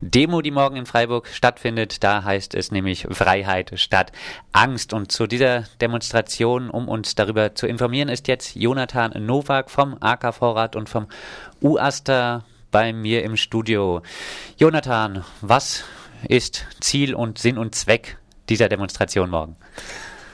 [0.00, 2.04] Demo, die morgen in Freiburg stattfindet.
[2.04, 4.12] Da heißt es nämlich Freiheit statt
[4.52, 4.92] Angst.
[4.92, 10.32] Und zu dieser Demonstration, um uns darüber zu informieren, ist jetzt Jonathan Nowak vom AK
[10.32, 11.08] Vorrat und vom
[11.60, 14.02] UASTA bei mir im Studio.
[14.56, 15.82] Jonathan, was
[16.28, 18.18] ist Ziel und Sinn und Zweck
[18.48, 19.56] dieser Demonstration morgen?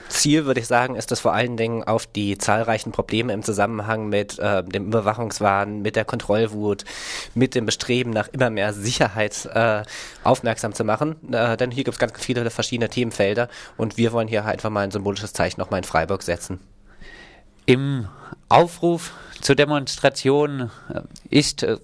[0.09, 4.09] Ziel, würde ich sagen, ist es vor allen Dingen auf die zahlreichen Probleme im Zusammenhang
[4.09, 6.85] mit äh, dem Überwachungswahn, mit der Kontrollwut,
[7.33, 9.83] mit dem Bestreben nach immer mehr Sicherheit äh,
[10.23, 11.15] aufmerksam zu machen.
[11.33, 14.81] Äh, denn hier gibt es ganz viele verschiedene Themenfelder und wir wollen hier einfach mal
[14.81, 16.59] ein symbolisches Zeichen nochmal in Freiburg setzen.
[17.65, 18.07] Im
[18.47, 21.77] Aufruf zur Demonstration äh, ist äh,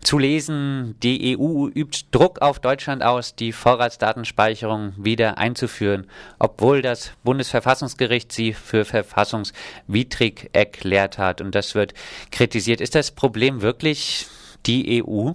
[0.00, 7.12] zu lesen, die EU übt Druck auf Deutschland aus, die Vorratsdatenspeicherung wieder einzuführen, obwohl das
[7.22, 11.40] Bundesverfassungsgericht sie für verfassungswidrig erklärt hat.
[11.40, 11.94] Und das wird
[12.30, 12.80] kritisiert.
[12.80, 14.26] Ist das Problem wirklich
[14.66, 15.32] die EU?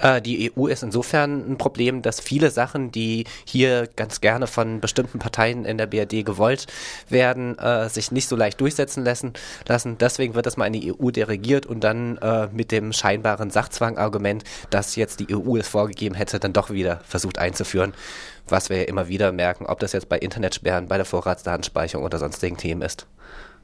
[0.00, 4.80] Äh, die EU ist insofern ein Problem, dass viele Sachen, die hier ganz gerne von
[4.80, 6.66] bestimmten Parteien in der BRD gewollt
[7.08, 9.32] werden, äh, sich nicht so leicht durchsetzen lassen.
[9.66, 9.98] lassen.
[9.98, 14.44] Deswegen wird das mal in die EU dirigiert und dann äh, mit dem scheinbaren Sachzwang-Argument,
[14.70, 17.94] dass jetzt die EU es vorgegeben hätte, dann doch wieder versucht einzuführen.
[18.48, 22.18] Was wir ja immer wieder merken, ob das jetzt bei Internetsperren, bei der Vorratsdatenspeicherung oder
[22.18, 23.06] sonstigen Themen ist.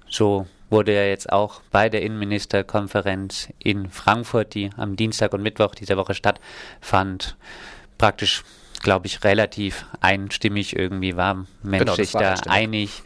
[0.08, 5.74] So wurde ja jetzt auch bei der Innenministerkonferenz in Frankfurt, die am Dienstag und Mittwoch
[5.74, 7.36] dieser Woche stattfand,
[7.98, 8.42] praktisch,
[8.82, 11.46] glaube ich, relativ einstimmig irgendwie war
[11.96, 13.02] sich genau, da einig,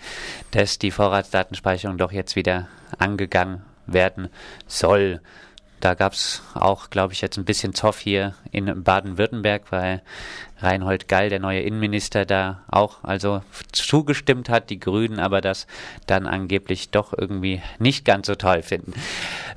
[0.51, 4.29] dass die Vorratsdatenspeicherung doch jetzt wieder angegangen werden
[4.67, 5.21] soll.
[5.81, 10.03] Da gab es auch, glaube ich, jetzt ein bisschen Zoff hier in Baden-Württemberg, weil
[10.63, 15.67] Reinhold Gall, der neue Innenminister, da auch also zugestimmt hat, die Grünen aber das
[16.07, 18.93] dann angeblich doch irgendwie nicht ganz so toll finden.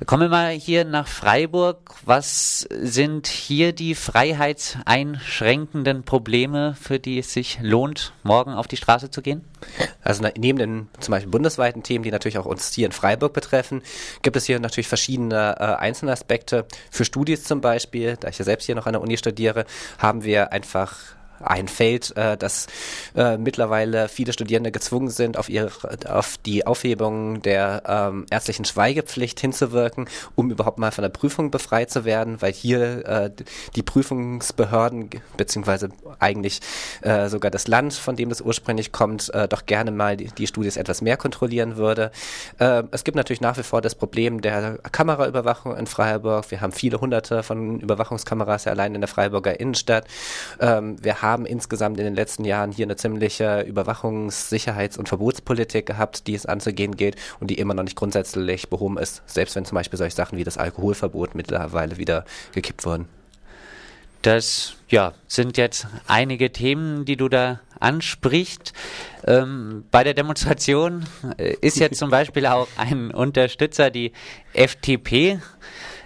[0.06, 1.94] Kommen wir mal hier nach Freiburg.
[2.04, 9.10] Was sind hier die freiheitseinschränkenden Probleme, für die es sich lohnt, morgen auf die Straße
[9.10, 9.42] zu gehen?
[10.02, 13.82] Also neben den zum Beispiel bundesweiten Themen, die natürlich auch uns hier in Freiburg betreffen,
[14.22, 16.66] gibt es hier natürlich verschiedene äh, einzelne Aspekte.
[16.90, 19.64] Für Studis zum Beispiel, da ich ja selbst hier noch an der Uni studiere,
[19.98, 20.93] haben wir einfach
[21.40, 22.66] ein Feld, äh, dass
[23.14, 25.70] äh, mittlerweile viele Studierende gezwungen sind, auf, ihre,
[26.08, 31.90] auf die Aufhebung der ähm, ärztlichen Schweigepflicht hinzuwirken, um überhaupt mal von der Prüfung befreit
[31.90, 33.30] zu werden, weil hier äh,
[33.76, 36.60] die Prüfungsbehörden beziehungsweise eigentlich
[37.02, 40.46] äh, sogar das Land, von dem das ursprünglich kommt, äh, doch gerne mal die, die
[40.46, 42.10] Studis etwas mehr kontrollieren würde.
[42.58, 46.50] Äh, es gibt natürlich nach wie vor das Problem der Kameraüberwachung in Freiburg.
[46.50, 50.06] Wir haben viele hunderte von Überwachungskameras allein in der Freiburger Innenstadt.
[50.60, 55.86] Ähm, wir haben insgesamt in den letzten Jahren hier eine ziemliche Überwachungs-, Sicherheits- und Verbotspolitik
[55.86, 59.64] gehabt, die es anzugehen geht und die immer noch nicht grundsätzlich behoben ist, selbst wenn
[59.64, 63.08] zum Beispiel solche Sachen wie das Alkoholverbot mittlerweile wieder gekippt wurden.
[64.22, 68.72] Das ja, sind jetzt einige Themen, die du da ansprichst.
[69.26, 71.04] Ähm, bei der Demonstration
[71.36, 74.12] äh, ist jetzt zum Beispiel auch ein Unterstützer, die
[74.54, 75.40] FDP.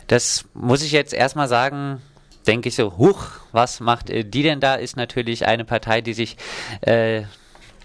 [0.08, 2.02] Das muss ich jetzt erstmal sagen,
[2.48, 4.74] denke ich so, huch, was macht äh, die denn da?
[4.74, 6.36] Ist natürlich eine Partei, die sich
[6.80, 7.22] äh,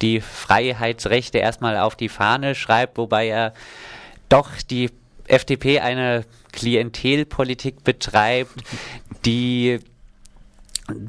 [0.01, 3.53] die Freiheitsrechte erstmal auf die Fahne schreibt, wobei er
[4.29, 4.89] doch die
[5.27, 8.63] FDP eine Klientelpolitik betreibt,
[9.25, 9.79] die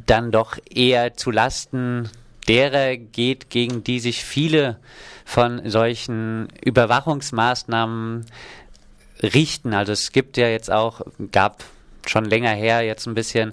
[0.06, 2.10] dann doch eher zu Lasten
[2.48, 4.78] derer geht, gegen die sich viele
[5.24, 8.26] von solchen Überwachungsmaßnahmen
[9.22, 9.74] richten.
[9.74, 11.00] Also es gibt ja jetzt auch,
[11.32, 11.64] gab
[12.10, 13.52] schon länger her, jetzt ein bisschen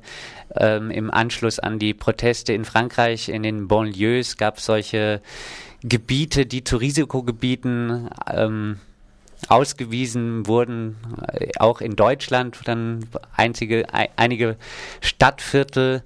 [0.56, 5.22] ähm, im Anschluss an die Proteste in Frankreich, in den Banlieues gab es solche
[5.84, 8.79] Gebiete, die zu Risikogebieten ähm,
[9.47, 10.97] ausgewiesen wurden,
[11.31, 13.85] äh, auch in Deutschland dann einzige,
[14.16, 14.57] einige
[15.01, 16.03] Stadtviertel,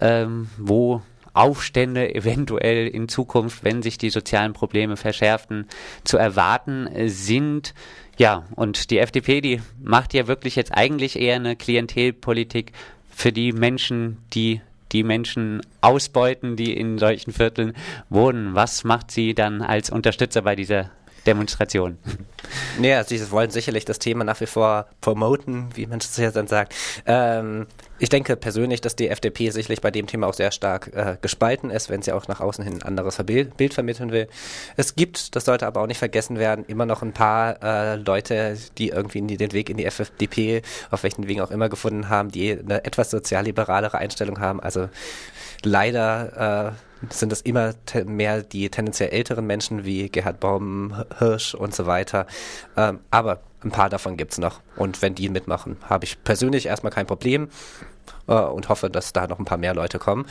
[0.00, 1.02] ähm, wo
[1.34, 5.66] Aufstände eventuell in Zukunft, wenn sich die sozialen Probleme verschärften,
[6.04, 7.74] zu erwarten sind.
[8.18, 12.72] Ja, und die FDP, die macht ja wirklich jetzt eigentlich eher eine Klientelpolitik
[13.10, 14.60] für die Menschen, die
[14.92, 17.72] die Menschen ausbeuten, die in solchen Vierteln
[18.10, 18.54] wohnen.
[18.54, 20.90] Was macht sie dann als Unterstützer bei dieser
[21.26, 21.98] Demonstration.
[22.78, 26.30] Nee, also sie wollen sicherlich das Thema nach wie vor promoten, wie man es ja
[26.30, 26.74] dann sagt.
[27.06, 27.66] Ähm,
[27.98, 31.70] ich denke persönlich, dass die FDP sicherlich bei dem Thema auch sehr stark äh, gespalten
[31.70, 34.28] ist, wenn sie auch nach außen hin ein anderes Bild, Bild, vermitteln will.
[34.76, 38.58] Es gibt, das sollte aber auch nicht vergessen werden, immer noch ein paar äh, Leute,
[38.78, 42.58] die irgendwie den Weg in die FDP, auf welchen Wegen auch immer gefunden haben, die
[42.58, 44.60] eine etwas sozialliberalere Einstellung haben.
[44.60, 44.88] Also
[45.62, 47.74] leider äh, sind es immer
[48.06, 52.26] mehr die tendenziell älteren Menschen wie Gerhard Baum, Hirsch und so weiter.
[52.76, 54.60] Ähm, aber ein paar davon gibt es noch.
[54.76, 57.48] Und wenn die mitmachen, habe ich persönlich erstmal kein Problem
[58.26, 60.26] äh, und hoffe, dass da noch ein paar mehr Leute kommen.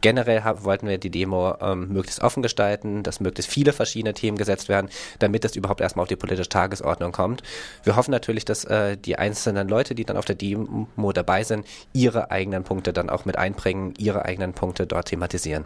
[0.00, 4.36] Generell hab, wollten wir die Demo ähm, möglichst offen gestalten, dass möglichst viele verschiedene Themen
[4.36, 7.42] gesetzt werden, damit es überhaupt erstmal auf die politische Tagesordnung kommt.
[7.82, 11.66] Wir hoffen natürlich, dass äh, die einzelnen Leute, die dann auf der Demo dabei sind,
[11.92, 15.64] ihre eigenen Punkte dann auch mit einbringen, ihre eigenen Punkte dort thematisieren.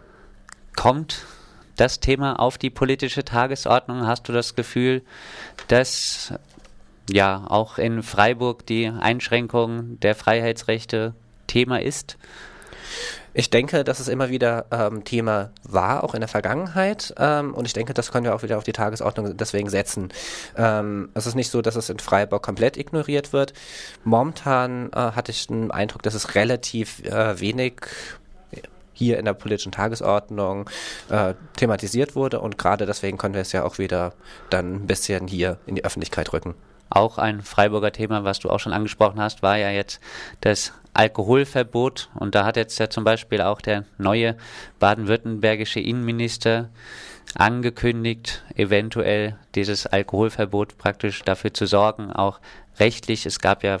[0.79, 1.25] Kommt
[1.75, 4.07] das Thema auf die politische Tagesordnung?
[4.07, 5.01] Hast du das Gefühl,
[5.67, 6.33] dass
[7.09, 11.15] ja auch in Freiburg die Einschränkung der Freiheitsrechte
[11.47, 12.17] Thema ist?
[13.33, 17.13] Ich denke, dass es immer wieder ähm, Thema war, auch in der Vergangenheit.
[17.17, 20.09] Ähm, und ich denke, das können wir auch wieder auf die Tagesordnung deswegen setzen.
[20.57, 23.53] Ähm, es ist nicht so, dass es in Freiburg komplett ignoriert wird.
[24.03, 27.81] Momentan äh, hatte ich den Eindruck, dass es relativ äh, wenig
[28.99, 30.69] hier in der politischen Tagesordnung
[31.09, 34.13] äh, thematisiert wurde und gerade deswegen können wir es ja auch wieder
[34.49, 36.53] dann ein bisschen hier in die Öffentlichkeit rücken.
[36.89, 39.99] Auch ein Freiburger Thema, was du auch schon angesprochen hast, war ja jetzt
[40.41, 42.09] das Alkoholverbot.
[42.15, 44.35] Und da hat jetzt ja zum Beispiel auch der neue
[44.79, 46.69] baden-württembergische Innenminister
[47.35, 52.39] angekündigt, eventuell dieses Alkoholverbot praktisch dafür zu sorgen, auch
[52.79, 53.27] rechtlich.
[53.27, 53.77] Es gab ja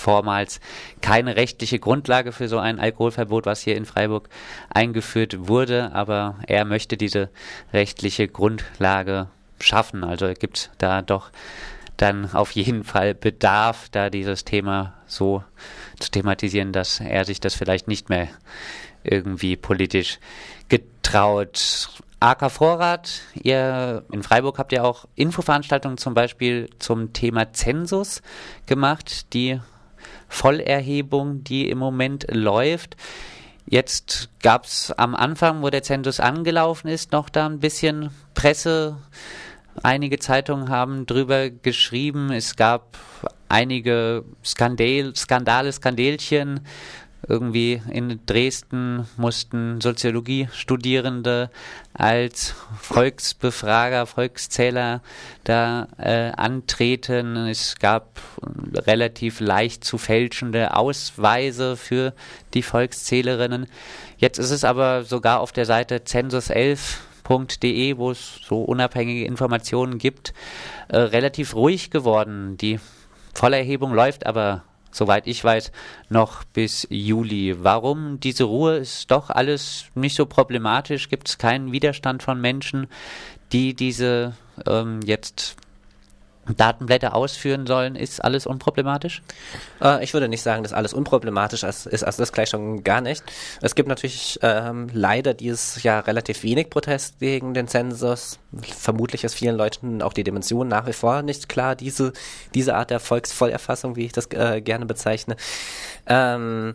[0.00, 0.60] vormals
[1.00, 4.28] keine rechtliche Grundlage für so ein Alkoholverbot, was hier in Freiburg
[4.68, 7.30] eingeführt wurde, aber er möchte diese
[7.72, 9.28] rechtliche Grundlage
[9.60, 10.04] schaffen.
[10.04, 11.30] Also gibt es da doch
[11.96, 15.44] dann auf jeden Fall Bedarf, da dieses Thema so
[15.98, 18.28] zu thematisieren, dass er sich das vielleicht nicht mehr
[19.04, 20.18] irgendwie politisch
[20.68, 21.90] getraut.
[22.20, 28.22] AK Vorrat, ihr in Freiburg habt ihr auch Infoveranstaltungen zum Beispiel zum Thema Zensus
[28.66, 29.60] gemacht, die
[30.30, 32.96] Vollerhebung, die im Moment läuft.
[33.66, 38.96] Jetzt gab es am Anfang, wo der Zensus angelaufen ist, noch da ein bisschen Presse
[39.82, 42.98] Einige Zeitungen haben drüber geschrieben, es gab
[43.48, 46.60] einige Skandal, Skandale, Skandälchen.
[47.30, 51.50] Irgendwie in Dresden mussten Soziologiestudierende
[51.94, 55.00] als Volksbefrager, Volkszähler
[55.44, 57.36] da äh, antreten.
[57.36, 58.20] Es gab
[58.74, 62.12] relativ leicht zu fälschende Ausweise für
[62.52, 63.66] die Volkszählerinnen.
[64.18, 67.00] Jetzt ist es aber sogar auf der Seite Zensus 11
[67.30, 70.34] www.ftf.de, wo es so unabhängige Informationen gibt,
[70.88, 72.56] äh, relativ ruhig geworden.
[72.56, 72.80] Die
[73.34, 75.72] Vollerhebung läuft aber, soweit ich weiß,
[76.08, 77.56] noch bis Juli.
[77.62, 78.76] Warum diese Ruhe?
[78.78, 81.08] Ist doch alles nicht so problematisch?
[81.08, 82.86] Gibt es keinen Widerstand von Menschen,
[83.52, 84.34] die diese
[84.66, 85.56] ähm, jetzt
[86.56, 89.22] Datenblätter ausführen sollen, ist alles unproblematisch?
[89.80, 93.22] Äh, ich würde nicht sagen, dass alles unproblematisch ist, also das gleich schon gar nicht.
[93.60, 98.38] Es gibt natürlich ähm, leider dieses Jahr relativ wenig Protest gegen den Zensus.
[98.62, 102.12] Vermutlich ist vielen Leuten auch die Dimension nach wie vor nicht klar, diese,
[102.54, 105.36] diese Art der Volksvollerfassung, wie ich das äh, gerne bezeichne.
[106.06, 106.74] Ähm,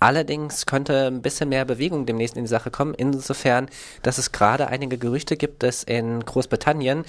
[0.00, 3.68] Allerdings könnte ein bisschen mehr Bewegung demnächst in die Sache kommen, insofern,
[4.02, 7.04] dass es gerade einige Gerüchte gibt, dass in Großbritannien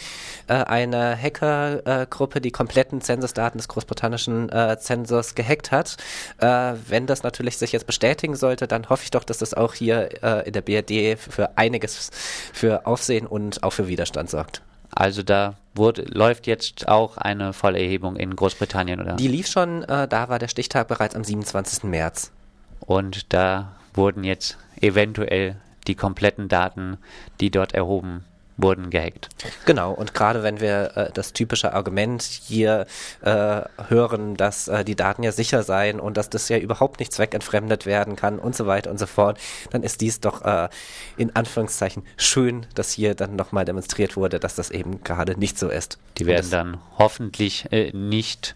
[0.48, 5.98] äh, eine Hackergruppe äh, die kompletten Zensusdaten des großbritannischen äh, Zensors gehackt hat.
[6.40, 9.74] Äh, wenn das natürlich sich jetzt bestätigen sollte, dann hoffe ich doch, dass das auch
[9.74, 12.12] hier äh, in der BRD für einiges
[12.54, 14.62] für Aufsehen und auch für Widerstand sorgt.
[14.92, 19.16] Also da wurde, läuft jetzt auch eine Vollerhebung in Großbritannien, oder?
[19.16, 21.84] Die lief schon, äh, da war der Stichtag bereits am 27.
[21.84, 22.32] März.
[22.86, 25.56] Und da wurden jetzt eventuell
[25.88, 26.98] die kompletten Daten,
[27.40, 28.26] die dort erhoben
[28.58, 29.30] wurden gehackt.
[29.66, 32.86] Genau, und gerade wenn wir äh, das typische Argument hier
[33.22, 37.12] äh, hören, dass äh, die Daten ja sicher seien und dass das ja überhaupt nicht
[37.12, 39.40] zweckentfremdet werden kann und so weiter und so fort,
[39.72, 40.70] dann ist dies doch äh,
[41.18, 45.70] in Anführungszeichen schön, dass hier dann nochmal demonstriert wurde, dass das eben gerade nicht so
[45.70, 45.98] ist.
[46.18, 48.56] Die werden dann hoffentlich äh, nicht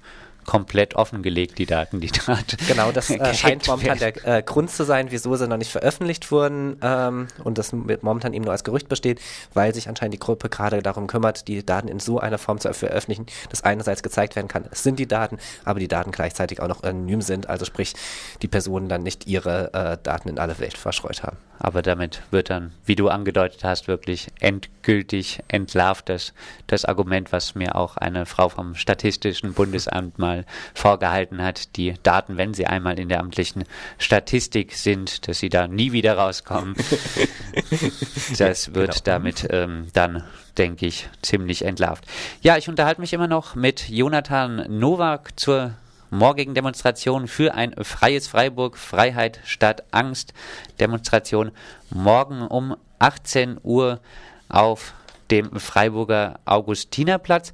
[0.49, 2.57] komplett offengelegt, die Daten, die dort.
[2.67, 6.31] Genau, das äh, scheint momentan der äh, Grund zu sein, wieso sie noch nicht veröffentlicht
[6.31, 9.21] wurden ähm, und das momentan eben nur als Gerücht besteht,
[9.53, 12.73] weil sich anscheinend die Gruppe gerade darum kümmert, die Daten in so einer Form zu
[12.73, 16.67] veröffentlichen, dass einerseits gezeigt werden kann, es sind die Daten, aber die Daten gleichzeitig auch
[16.67, 17.93] noch anonym sind, also sprich,
[18.41, 21.37] die Personen dann nicht ihre äh, Daten in alle Welt verschreut haben.
[21.59, 26.33] Aber damit wird dann, wie du angedeutet hast, wirklich endgültig entlarvt das,
[26.67, 30.38] das Argument, was mir auch eine Frau vom Statistischen Bundesamt mal
[30.73, 31.75] vorgehalten hat.
[31.77, 33.65] Die Daten, wenn sie einmal in der amtlichen
[33.97, 36.75] Statistik sind, dass sie da nie wieder rauskommen.
[38.37, 39.01] das wird genau.
[39.03, 40.23] damit ähm, dann
[40.57, 42.05] denke ich, ziemlich entlarvt.
[42.41, 45.73] Ja, ich unterhalte mich immer noch mit Jonathan Nowak zur
[46.09, 50.33] morgigen Demonstration für ein freies Freiburg, Freiheit statt Angst.
[50.79, 51.51] Demonstration
[51.89, 53.99] morgen um 18 Uhr
[54.49, 54.93] auf
[55.31, 57.53] dem Freiburger Augustinerplatz.